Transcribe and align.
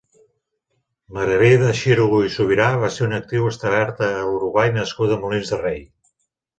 Margarida 1.17 1.75
Xirgu 1.81 2.23
i 2.29 2.33
Subirà 2.37 2.71
va 2.87 2.91
ser 2.97 3.05
una 3.11 3.21
actriu 3.23 3.49
establerta 3.53 4.11
a 4.19 4.27
l'Uruguai 4.33 4.77
nascuda 4.83 5.19
a 5.19 5.23
Molins 5.25 5.57
de 5.57 5.65
Rei. 5.67 5.83